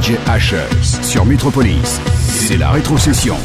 DJ 0.00 0.16
Ashers 0.26 1.02
sur 1.02 1.24
Metropolis. 1.24 2.00
C'est 2.18 2.56
la 2.56 2.70
rétrocession. 2.70 3.36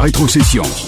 Rétrocession. 0.00 0.87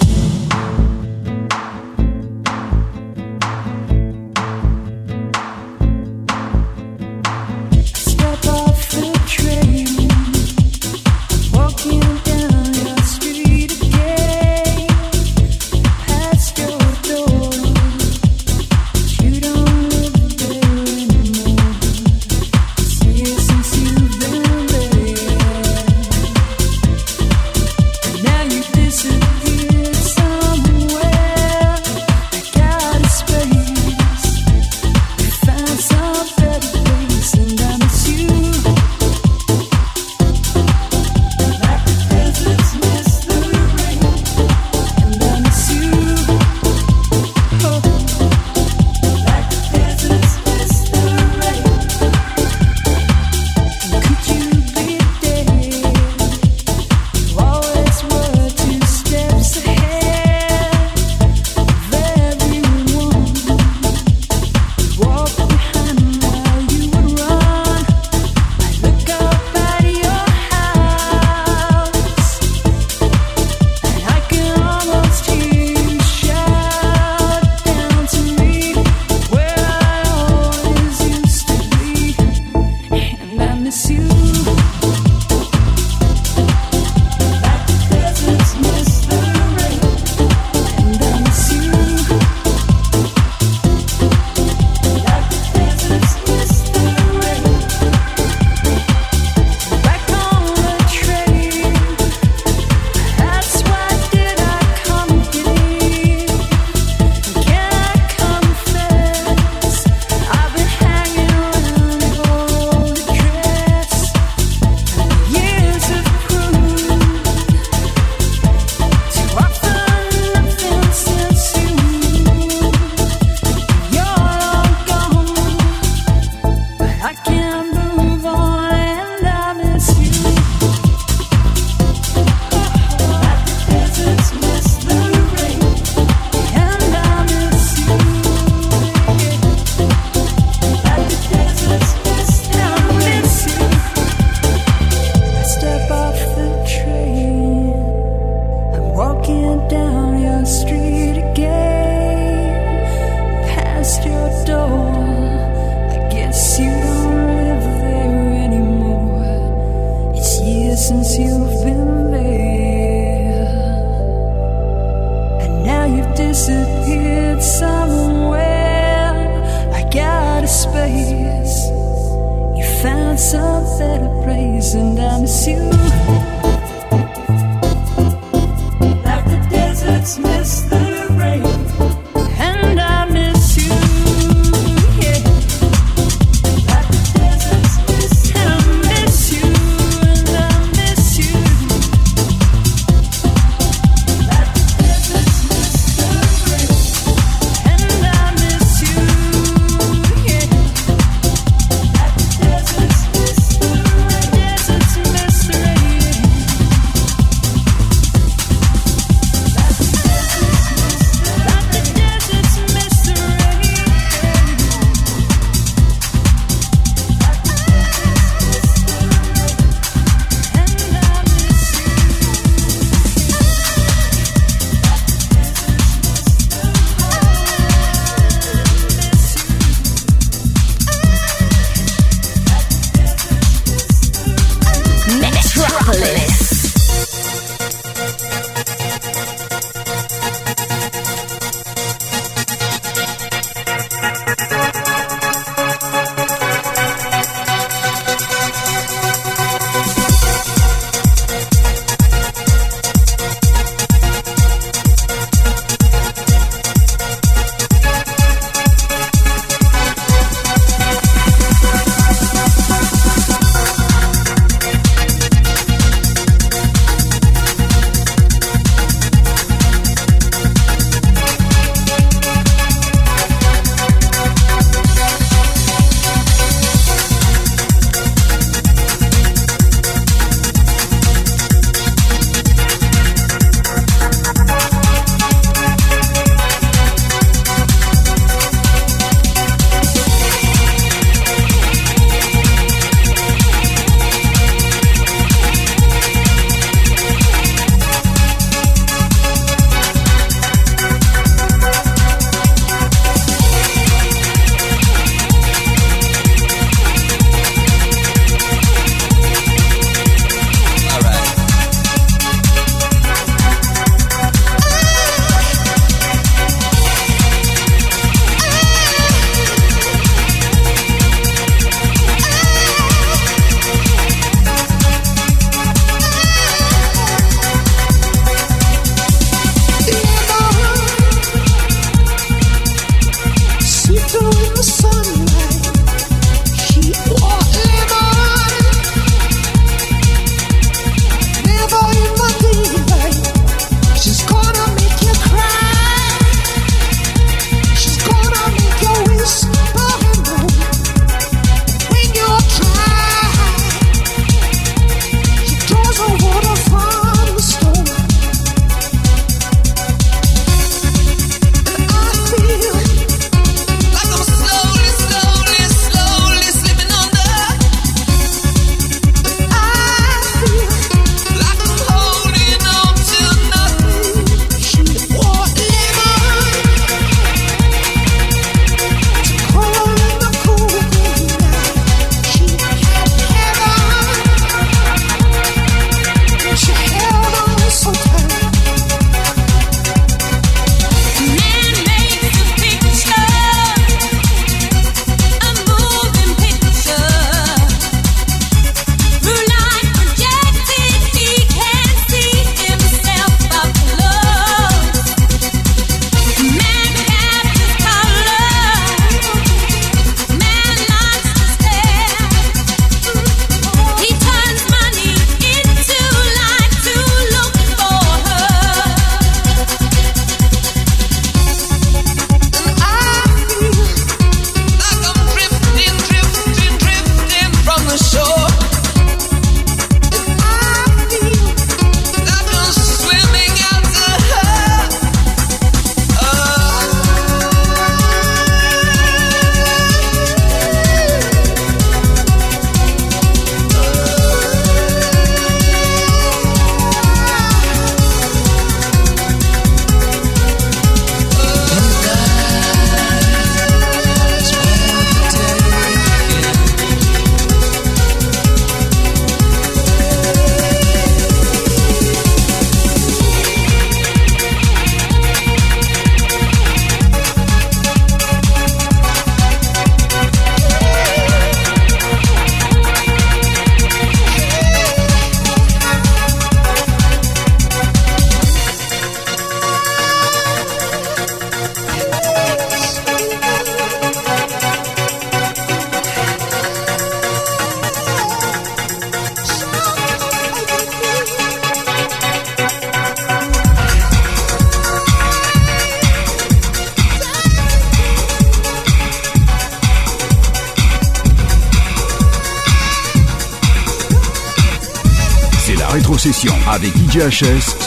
Avec 507.19 507.80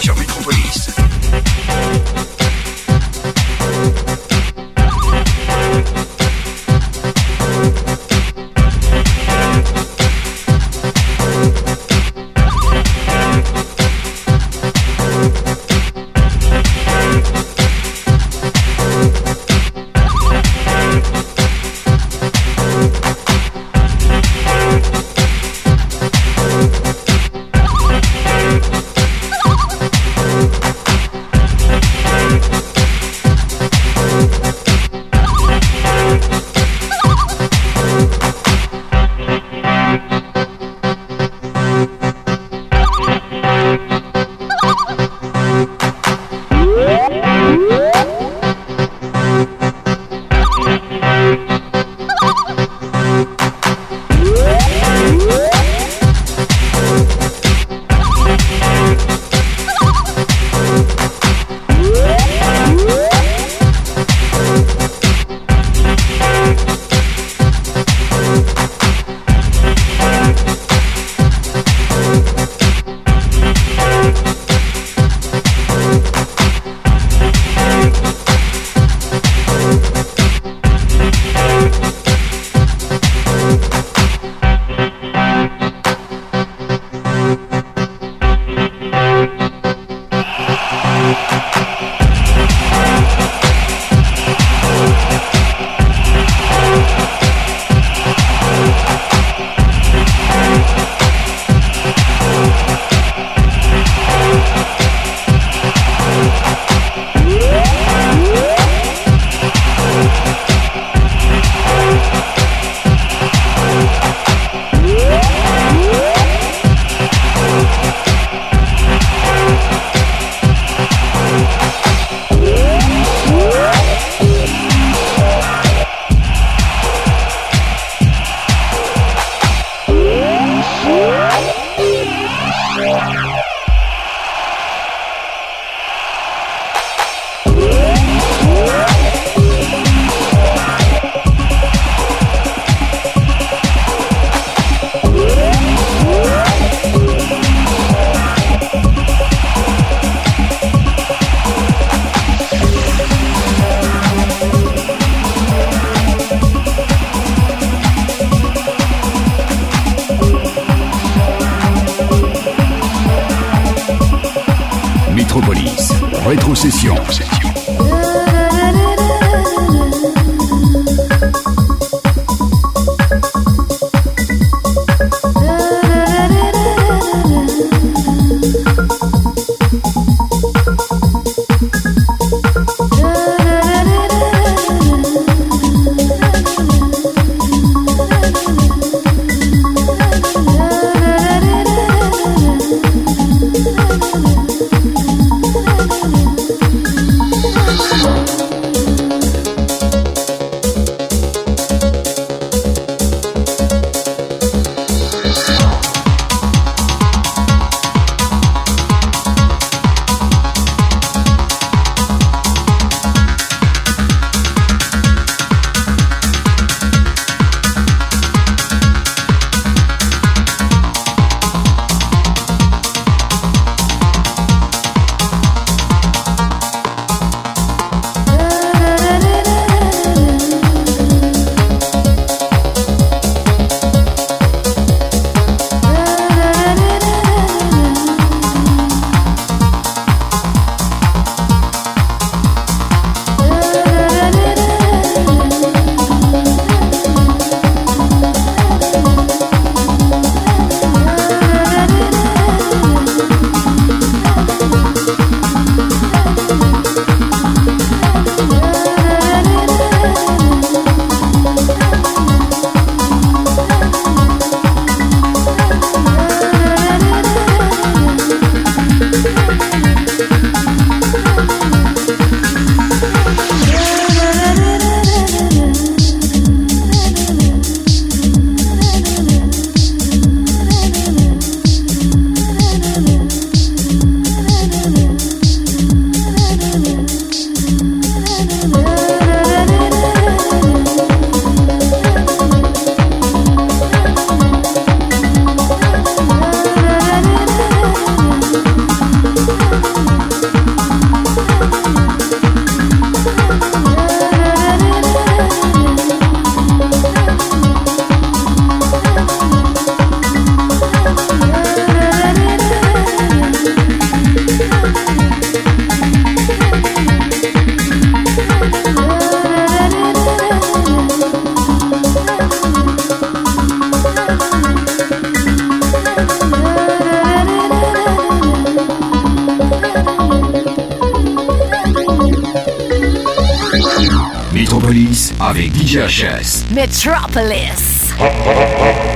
Metropolis. 336.70 338.12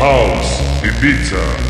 House 0.00 0.62
Ibiza. 0.82 1.67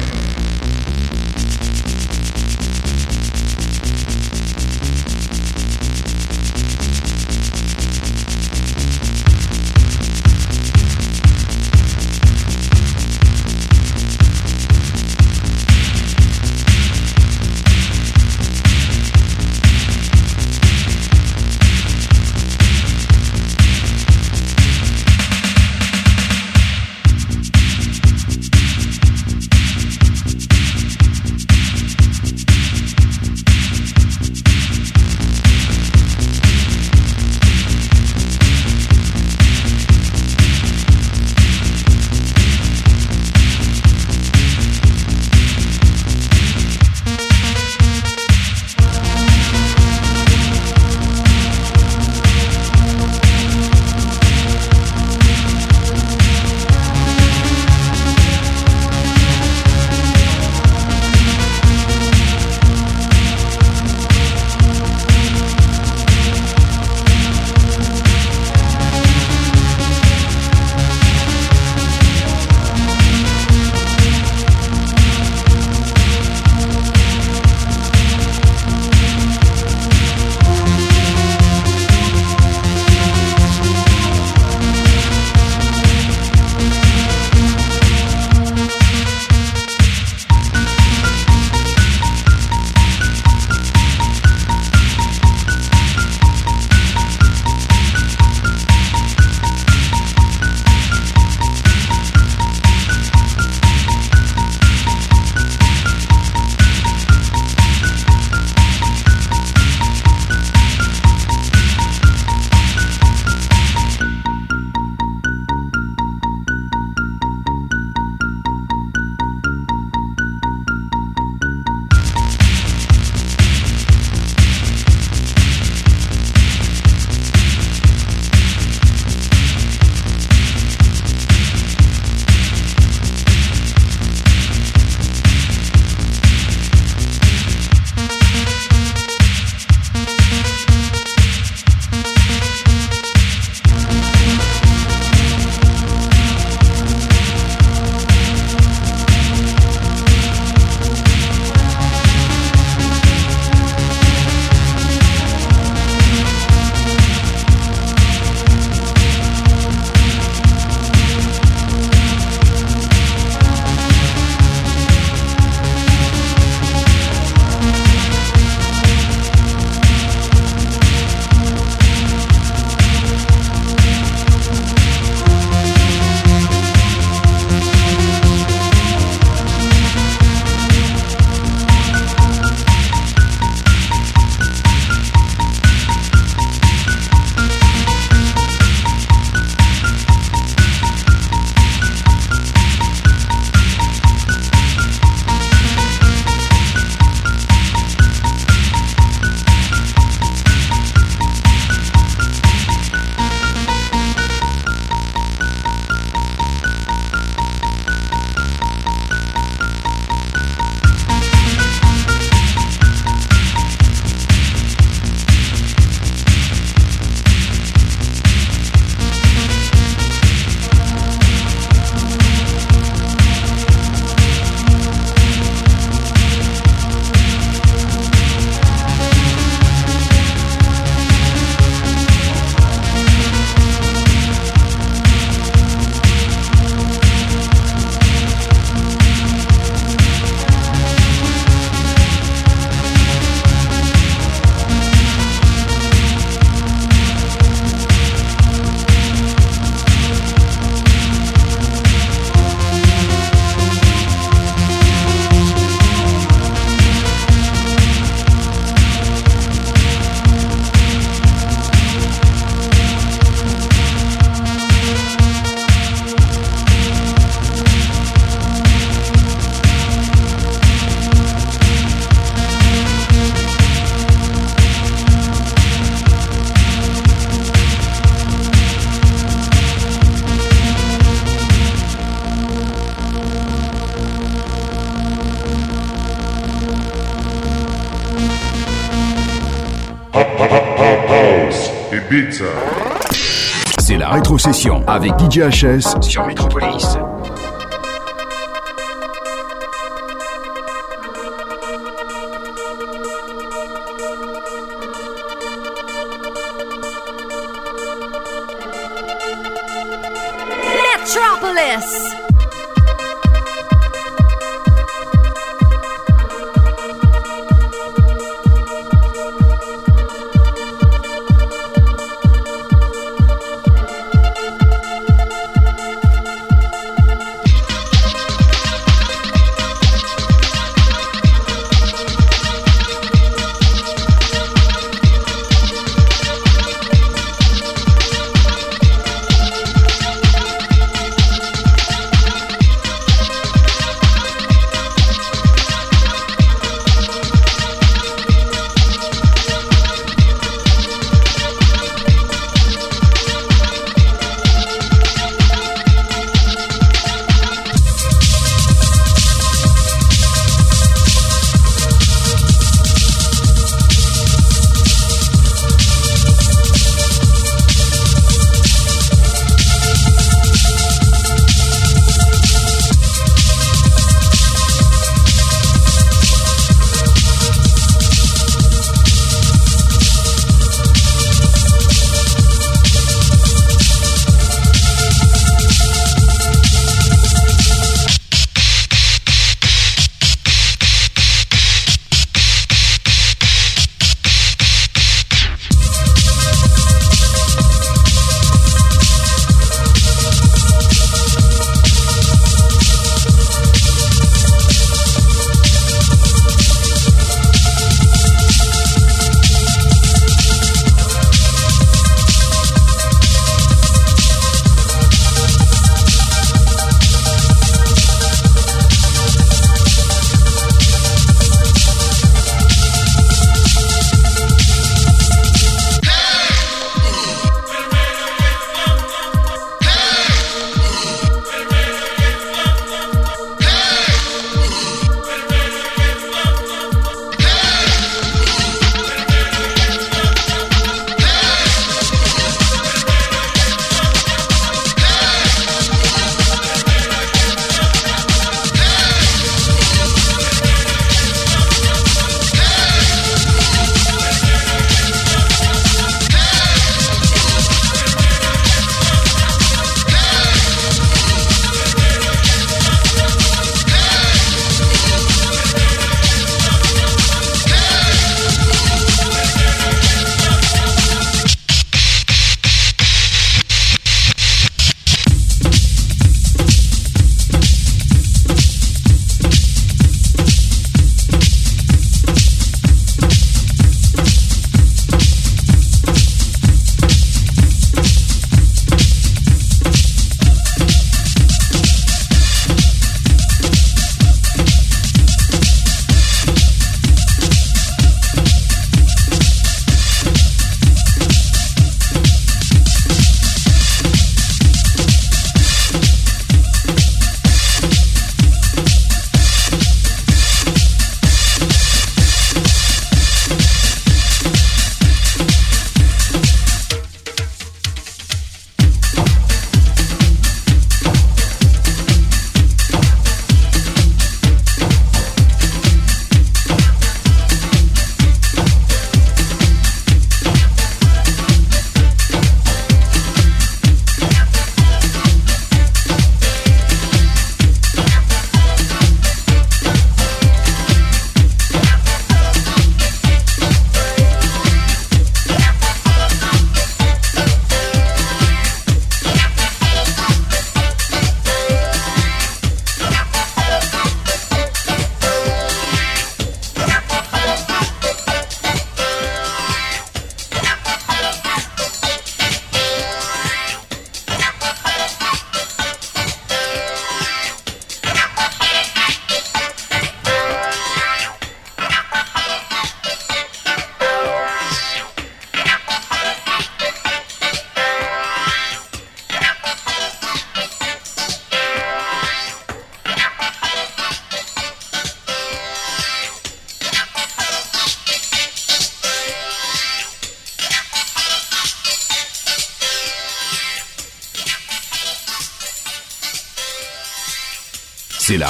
Avec 294.98 295.12
DJ 295.16 295.38
HS 295.38 296.02
sur 296.02 296.26
Metropolis. 296.26 296.98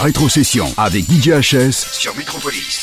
Rétrocession 0.00 0.72
avec 0.76 1.04
DJ 1.10 1.30
HS 1.30 1.86
sur. 1.92 2.14
Métropolis. 2.16 2.77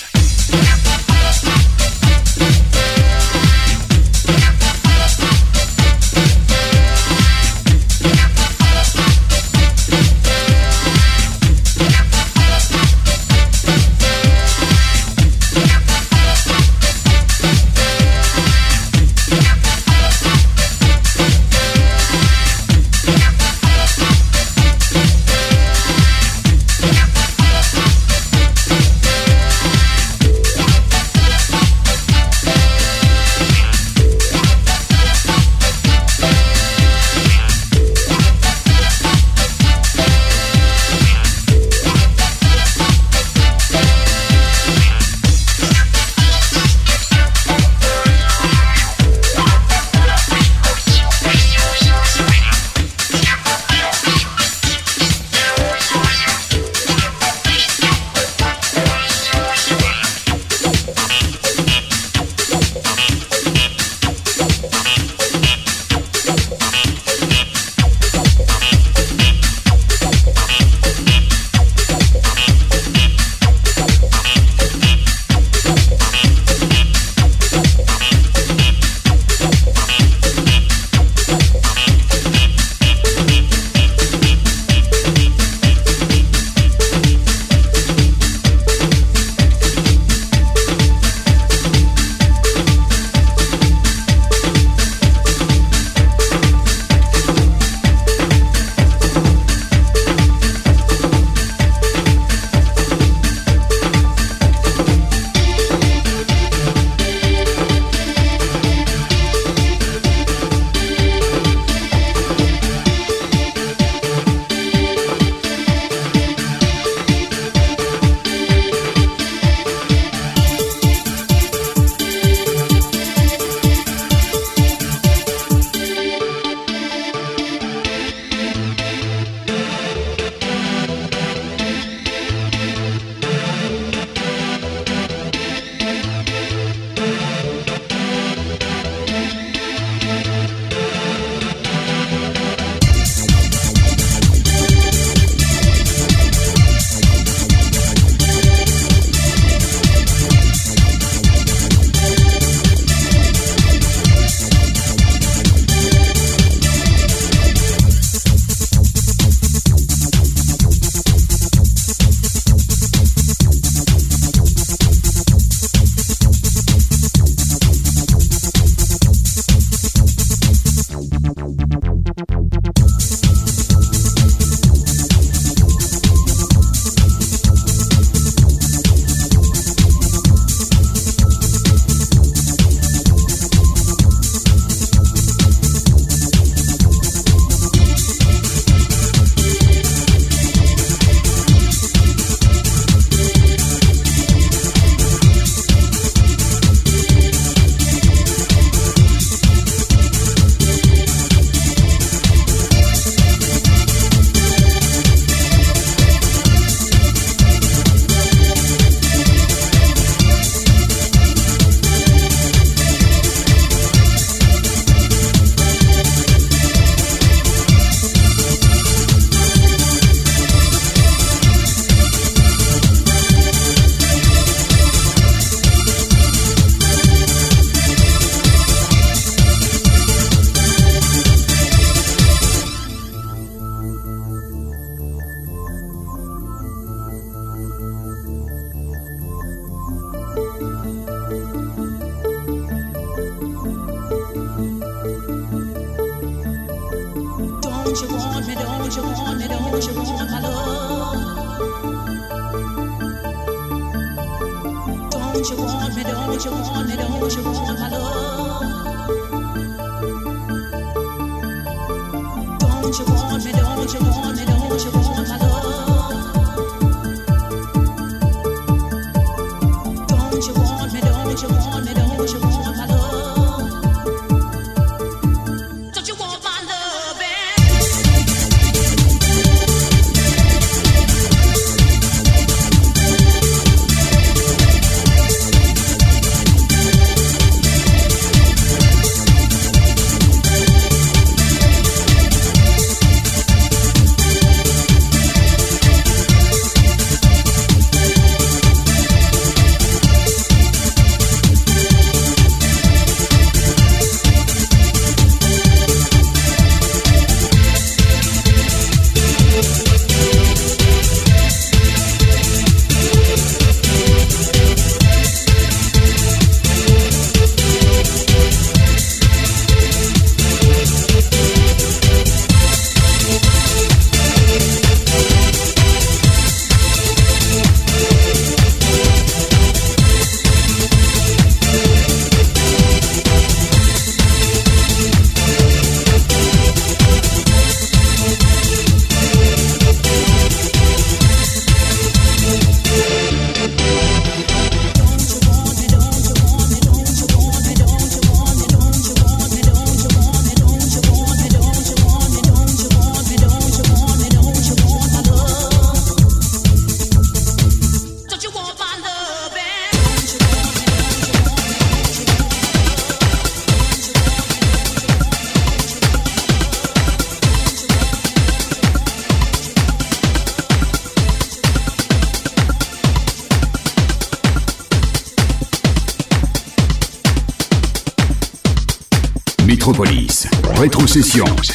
Rétrocession. 381.16 381.75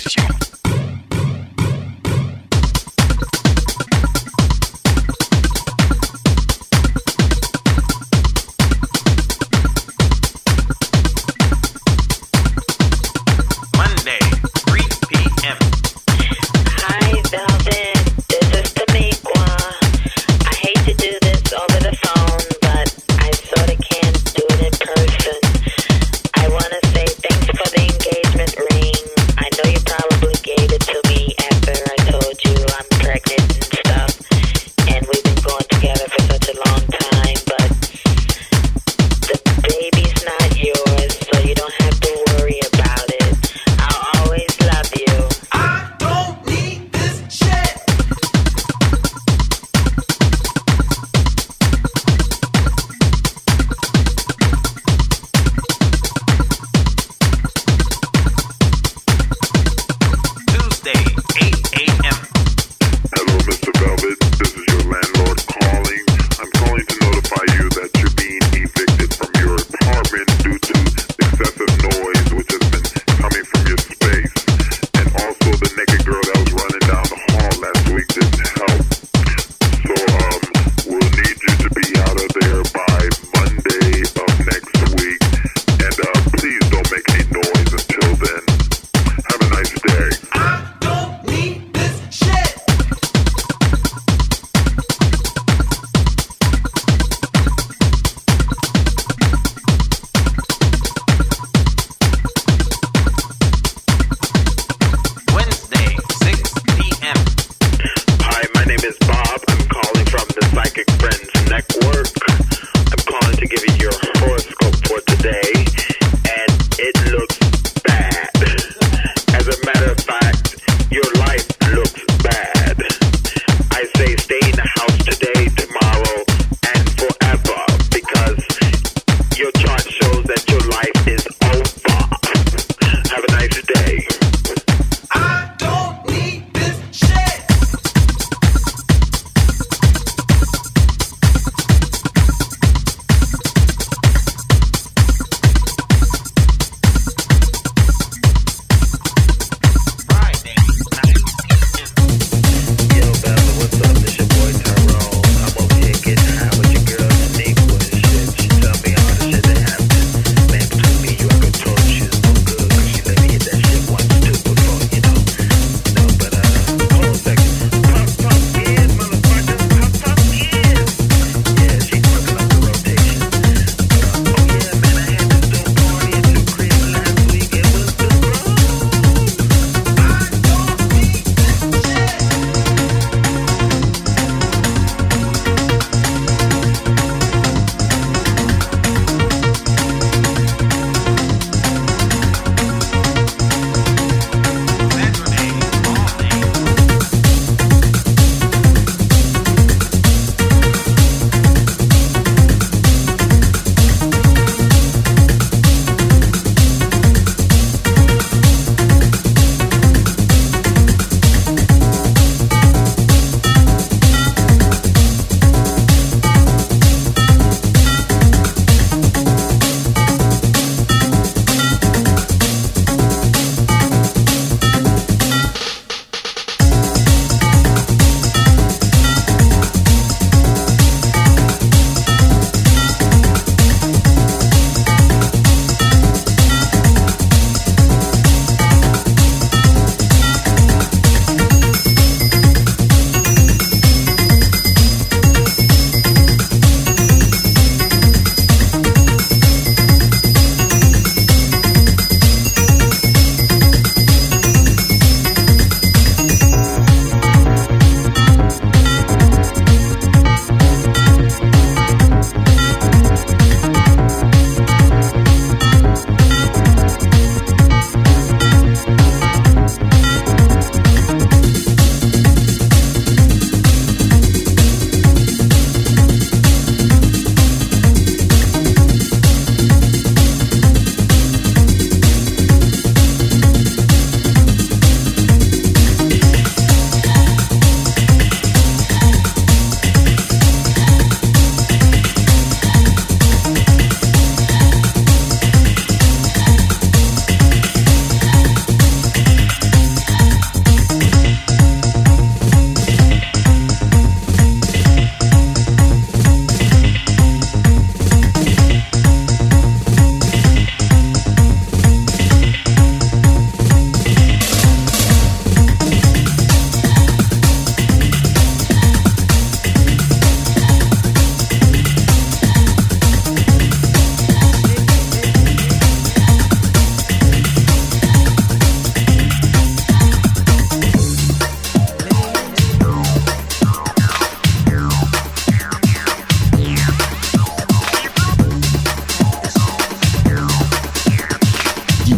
Give 113.50 113.66
you 113.66 113.74
your 113.78 113.92
horoscope 114.20 114.76
for 114.86 115.00
today. 115.00 115.59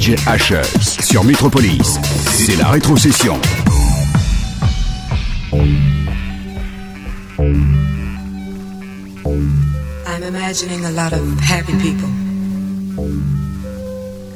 DJ 0.02 0.16
Ashes 0.26 0.98
sur 1.00 1.22
Metropolis. 1.22 2.00
C'est 2.26 2.56
la 2.56 2.70
rétrocession. 2.70 3.38
I'm 10.04 10.24
imagining 10.24 10.84
a 10.86 10.90
lot 10.90 11.12
of 11.12 11.38
happy 11.38 11.74
people. 11.74 12.08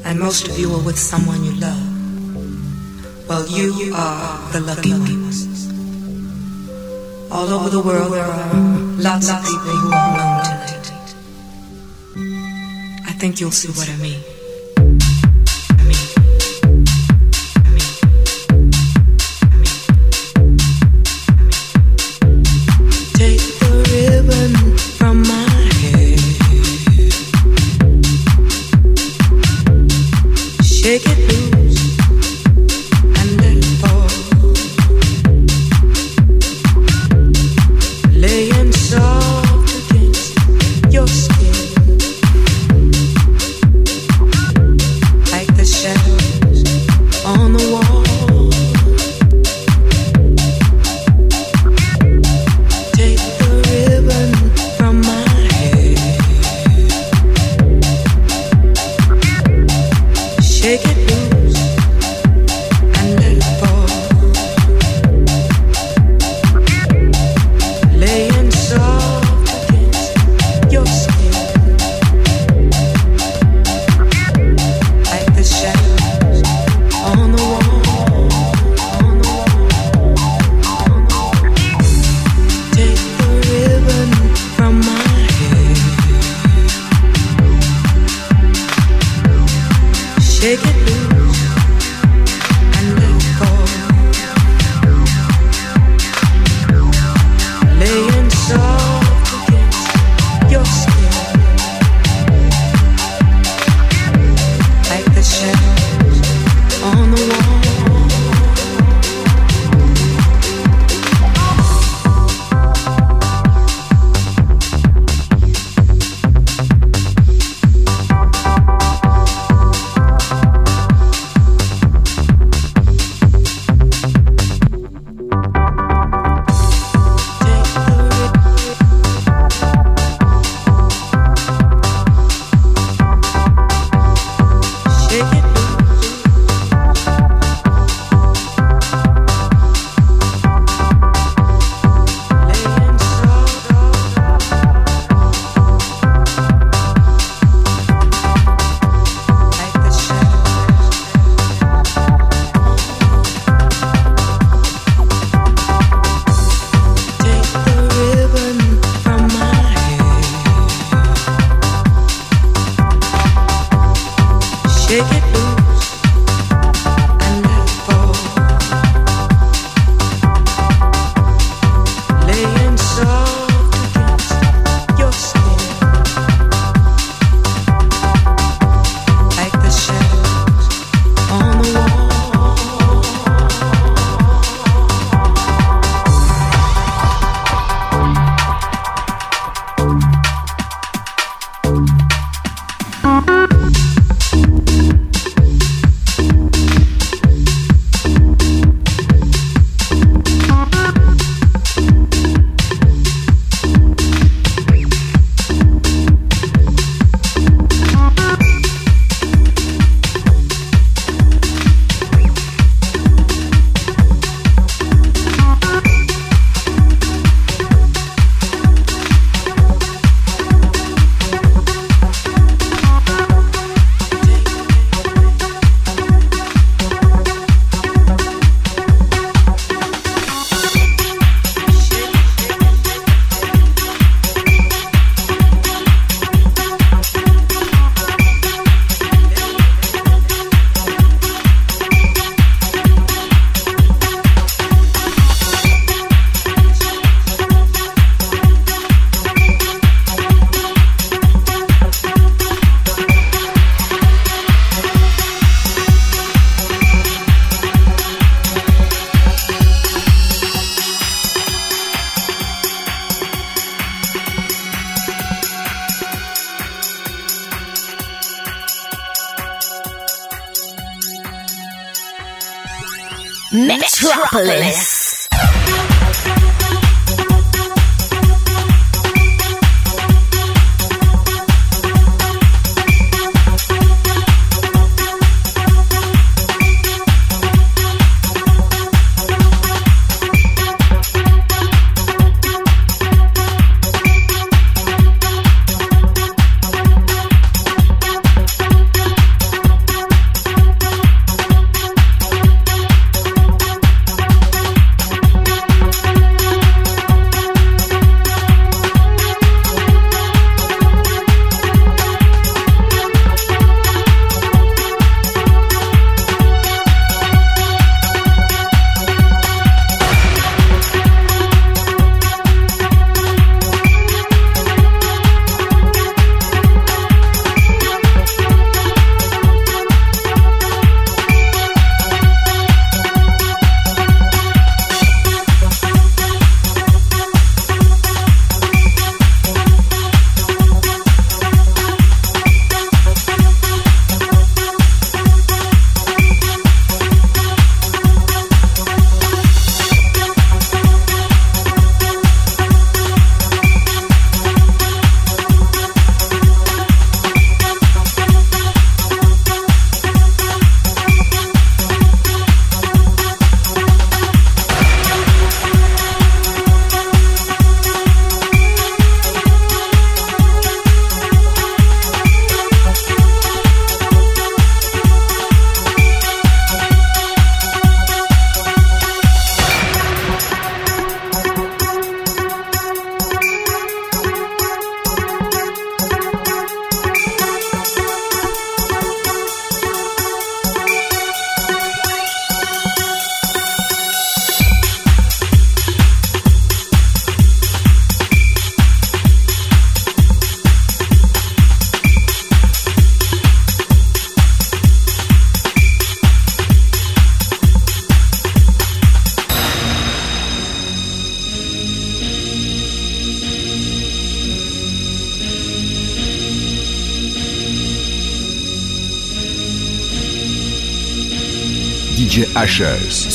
And 0.05 0.17
most 0.17 0.47
of 0.47 0.57
you 0.57 0.73
are 0.73 0.81
with 0.85 0.97
someone 0.97 1.43
you 1.43 1.51
love. 1.59 1.83
Well, 3.27 3.45
you 3.49 3.93
are 3.93 4.39
the 4.53 4.61
lucky 4.61 4.93
ones. 4.93 5.67
All 7.29 7.49
over 7.49 7.69
the 7.69 7.81
world, 7.81 8.13
there 8.13 8.23
are 8.23 8.53
lots 8.99 9.29
of 9.29 9.43
people 9.43 9.75
who 9.75 9.91
are 9.91 10.15
alone 10.15 10.45
tonight. 10.45 10.93
I 13.05 13.11
think 13.19 13.41
you'll 13.41 13.51
see 13.51 13.67
what 13.67 13.89
I 13.89 13.97
mean. 13.97 14.36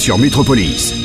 Sur 0.03 0.19
Metropolis. 0.19 1.02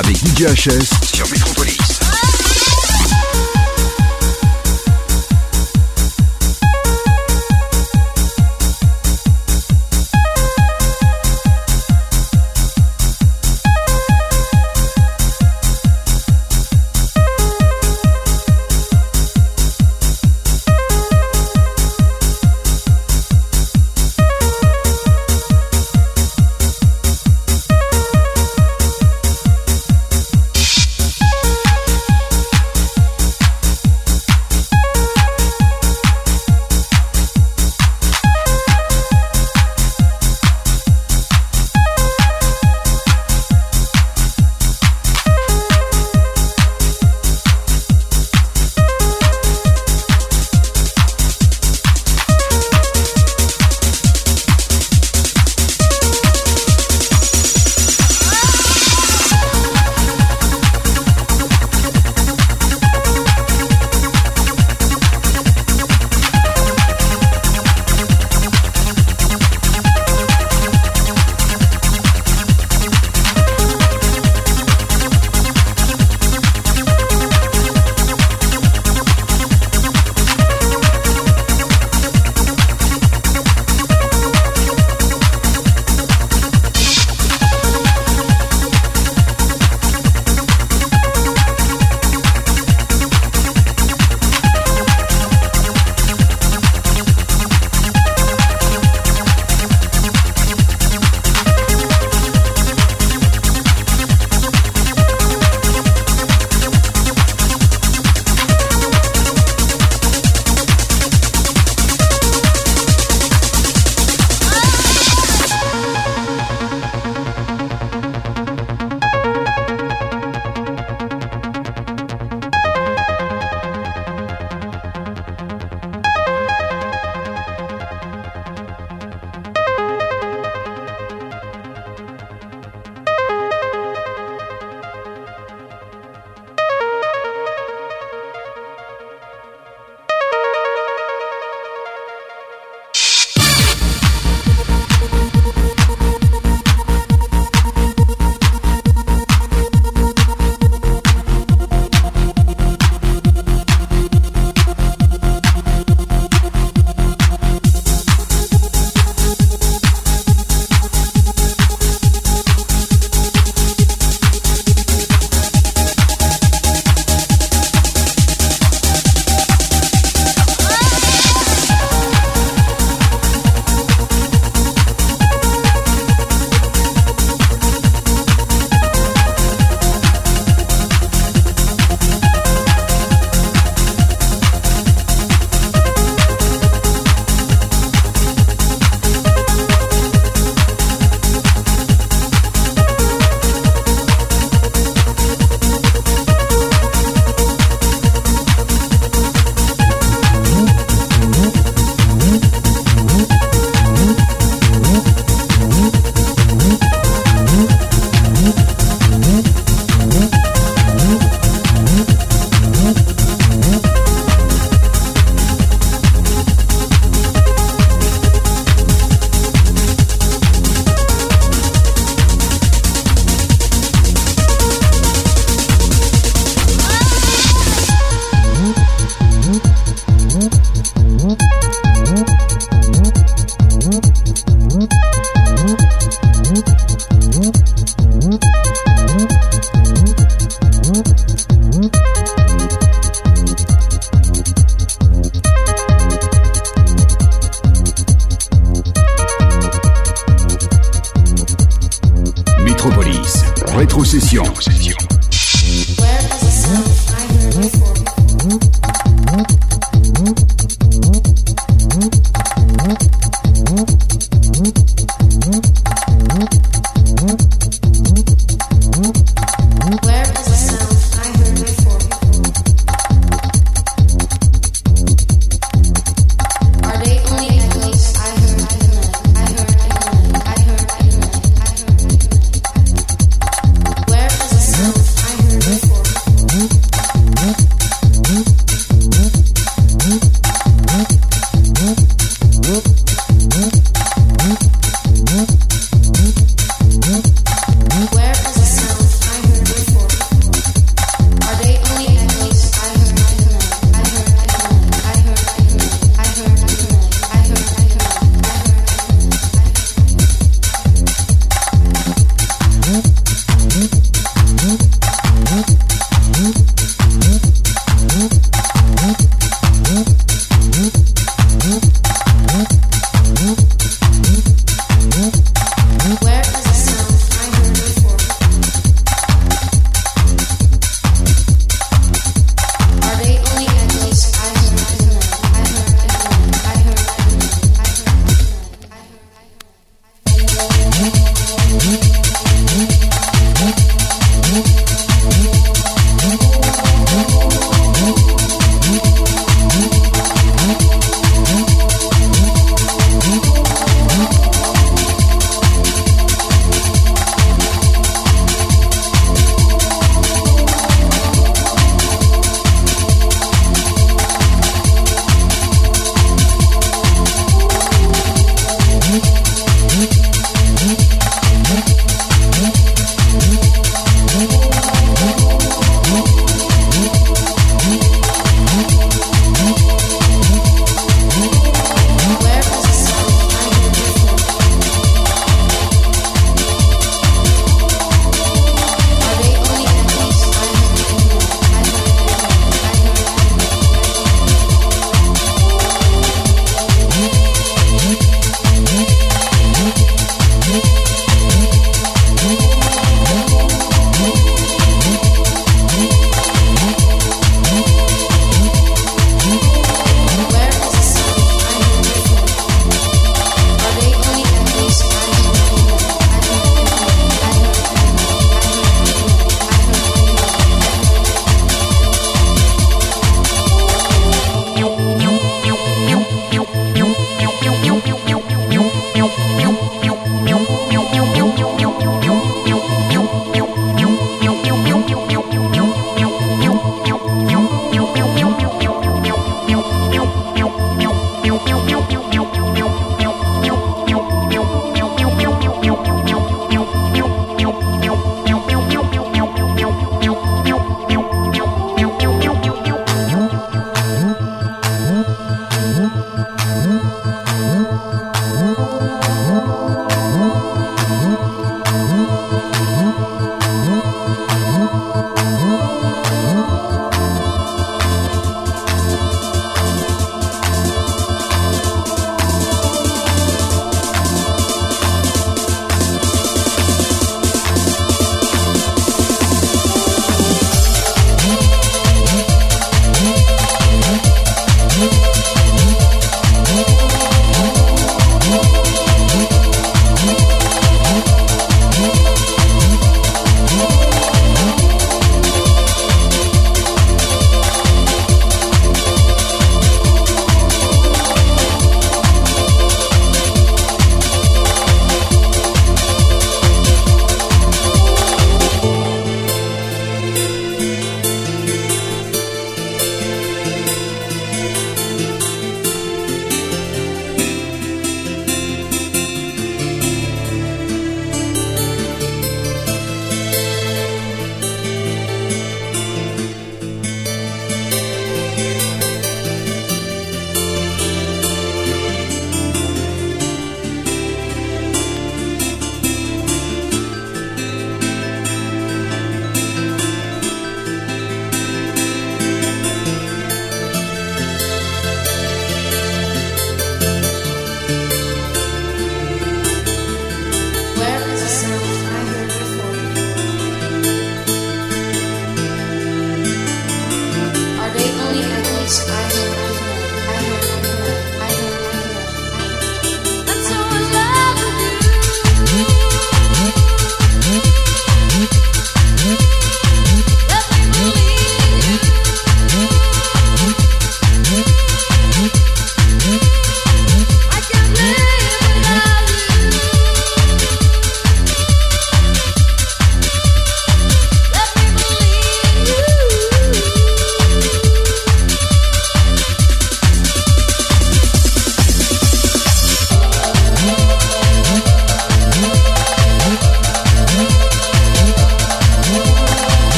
Avec 0.00 0.22
sur 0.56 1.09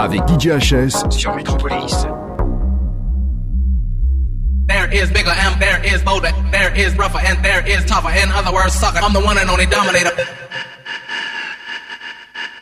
Avec 0.00 0.22
sur 1.10 1.34
Metropolis. 1.34 2.06
There 4.66 4.88
is 4.92 5.10
bigger 5.10 5.30
and 5.30 5.60
there 5.60 5.80
is 5.84 6.02
bolder. 6.02 6.32
There 6.50 6.72
is 6.74 6.96
rougher 6.96 7.18
and 7.18 7.44
there 7.44 7.66
is 7.66 7.84
tougher. 7.84 8.10
In 8.10 8.30
other 8.30 8.52
words, 8.52 8.72
sucker. 8.74 9.00
I'm 9.02 9.12
the 9.12 9.20
one 9.20 9.36
and 9.36 9.50
only 9.50 9.66
dominator. 9.66 10.12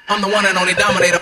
I'm 0.09 0.21
the 0.21 0.29
one 0.29 0.47
and 0.47 0.59
only 0.59 0.75
dominator. 0.75 1.21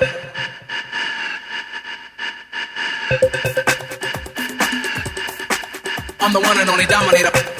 I'm 6.20 6.32
the 6.32 6.40
one 6.40 6.58
and 6.58 6.70
only 6.70 6.86
dominator. 6.86 7.55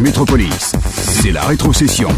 Metropolis. 0.00 0.72
C'est 0.94 1.30
la 1.30 1.42
rétrocession. 1.42 2.08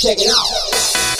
Check 0.00 0.18
it 0.20 0.28
out. 0.30 1.17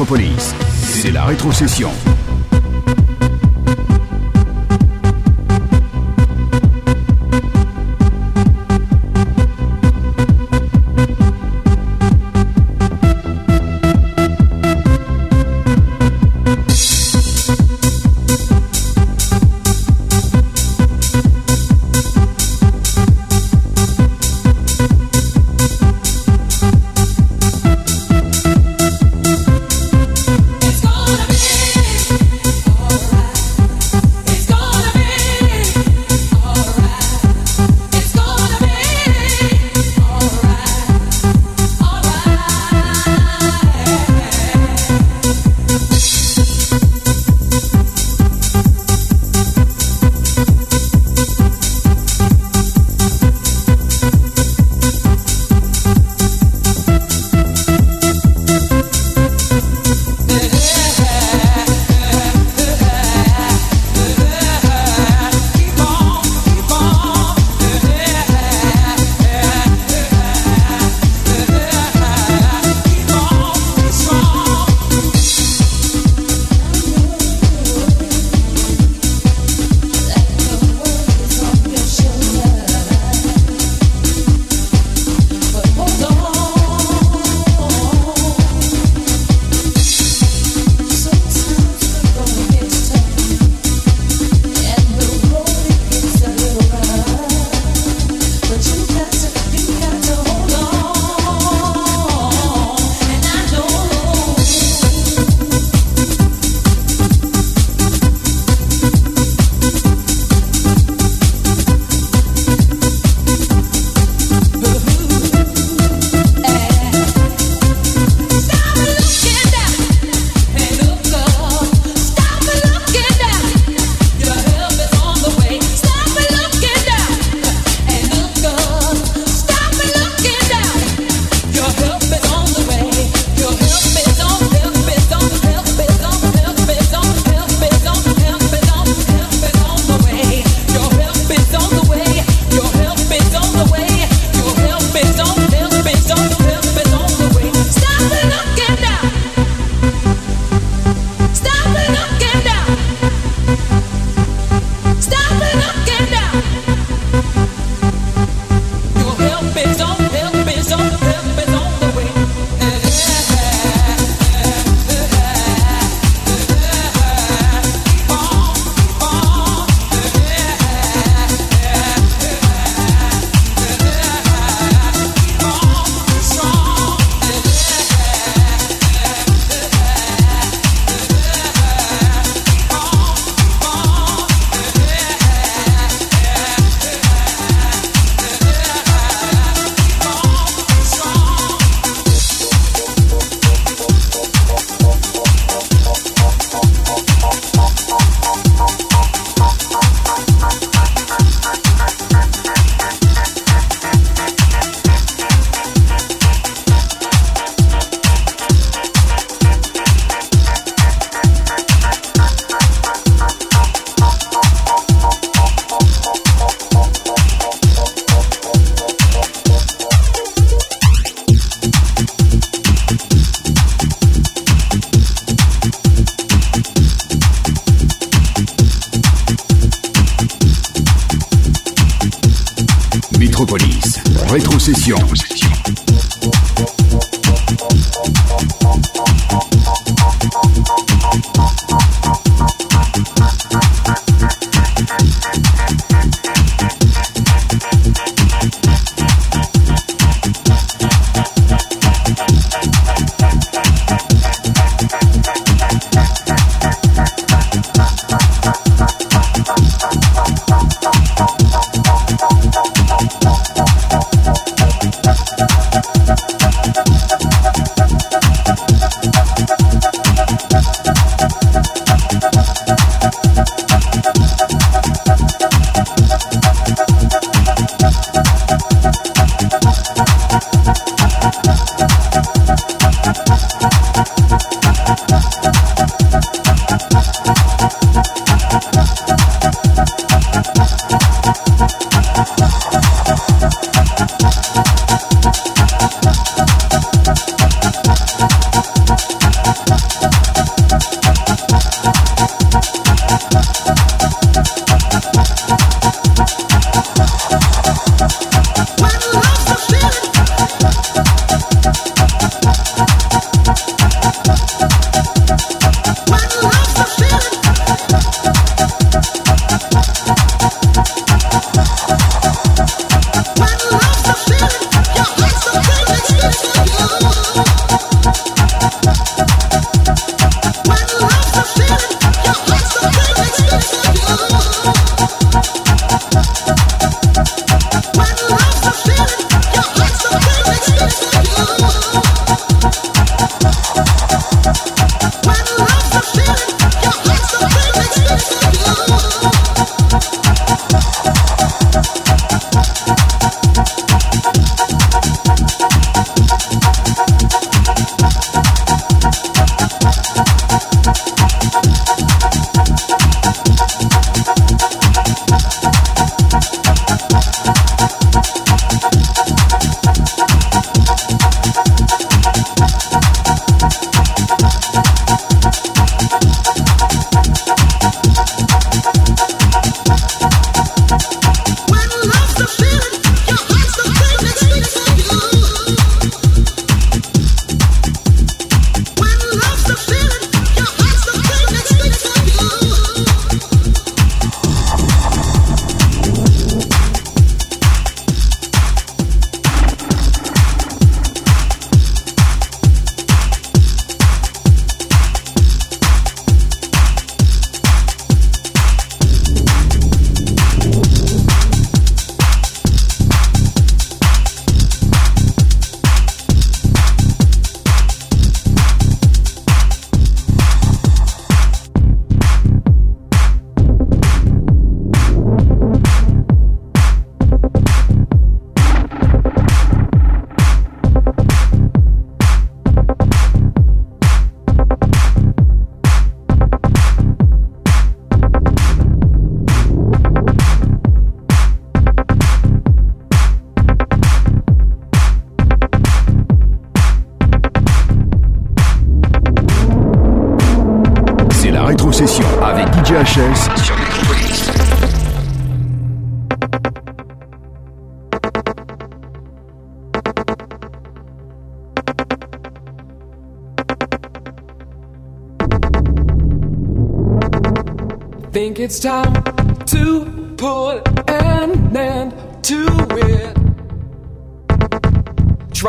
Ashes 0.00 0.06
sur 0.06 0.16
Metropolis. 0.16 0.54
C'est 0.82 1.10
la 1.10 1.24
rétrocession. 1.24 1.90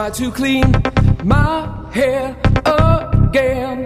try 0.01 0.09
to 0.09 0.31
clean 0.31 0.65
my 1.23 1.87
hair 1.93 2.35
again. 2.65 3.77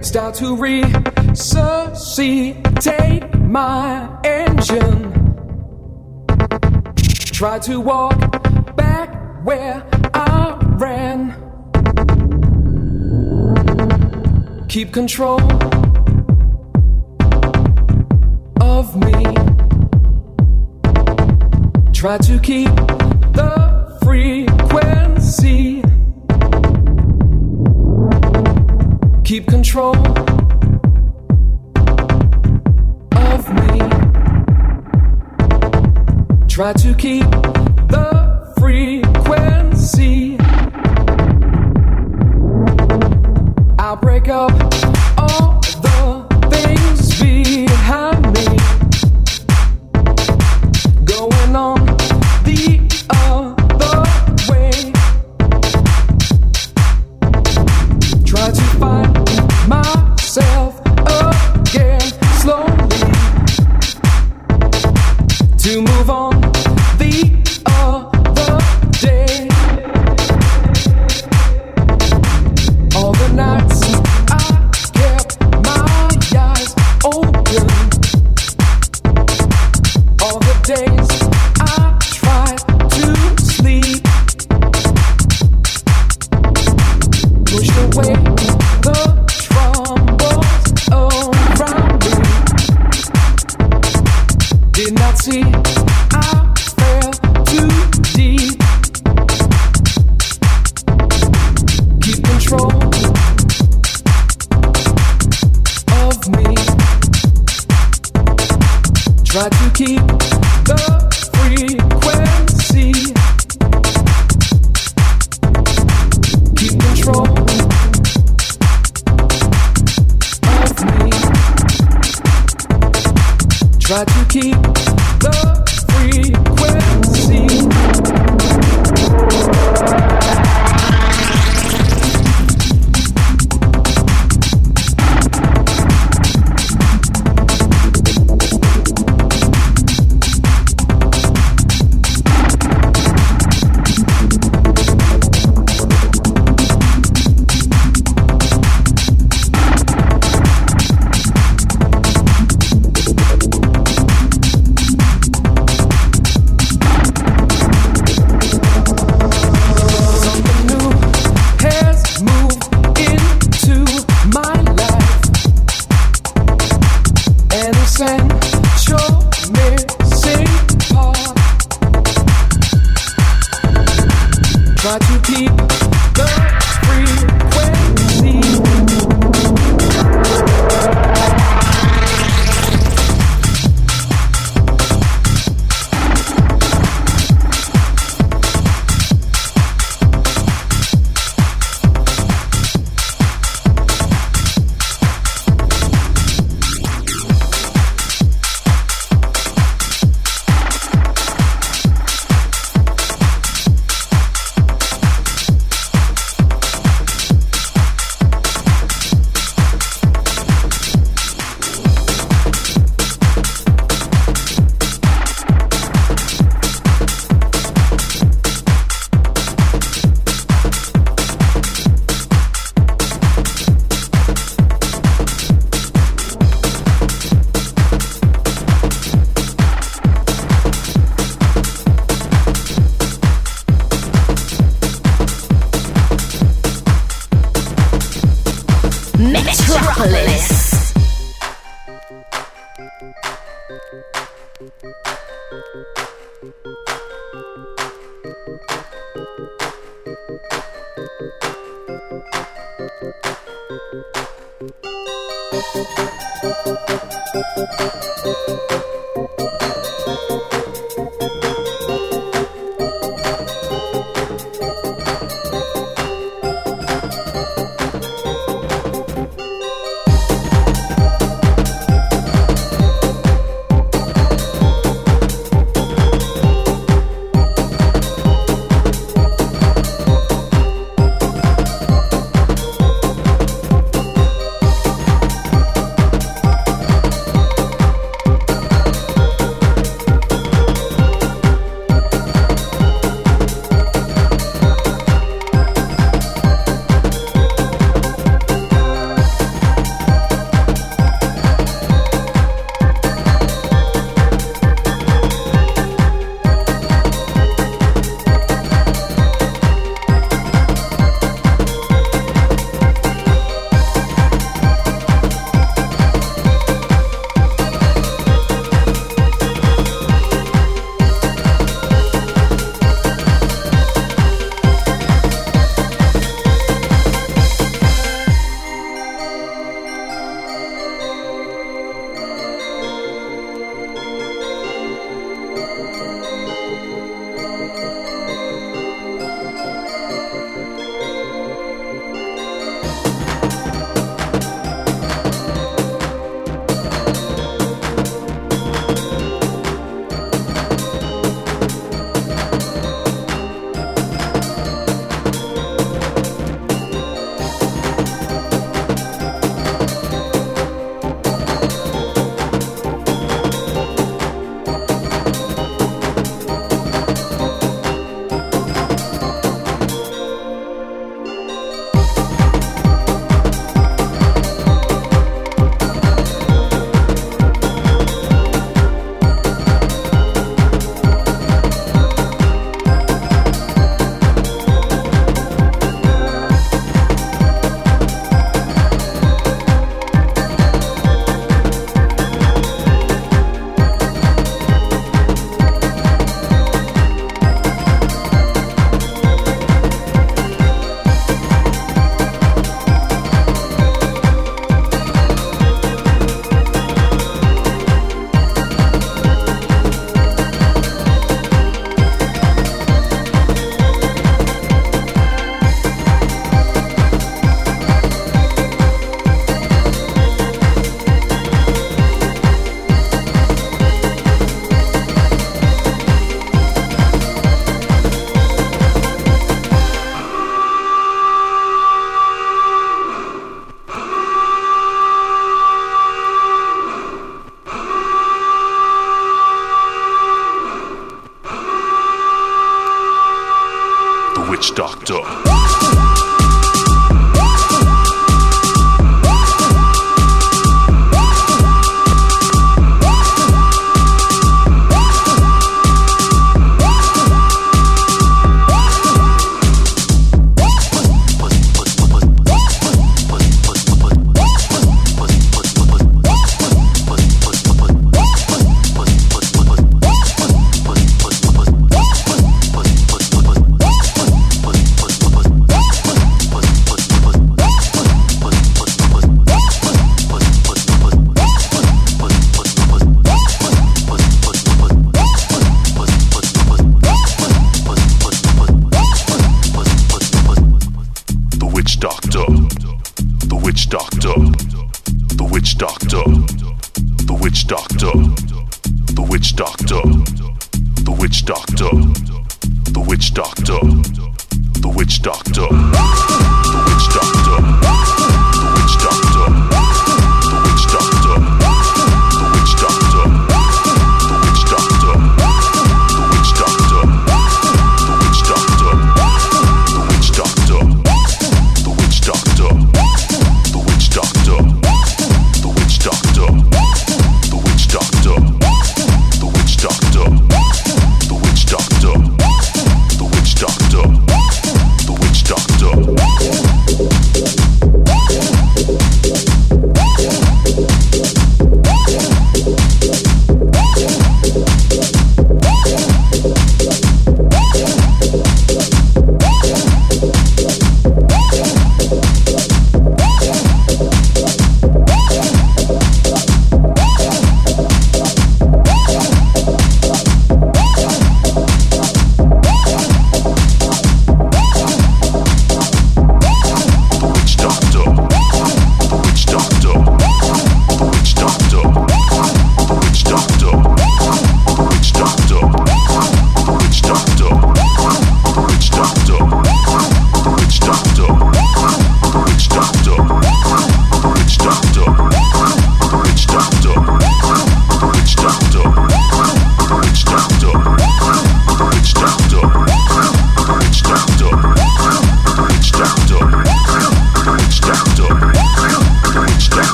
Start 0.00 0.36
to 0.36 0.54
resuscitate 0.56 1.64
my 3.40 4.08
engine. 4.22 5.12
Try 7.32 7.58
to 7.58 7.80
walk 7.80 8.76
back 8.76 9.08
where 9.44 9.84
I 10.14 10.56
ran. 10.78 11.34
Keep 14.68 14.92
control. 14.92 15.40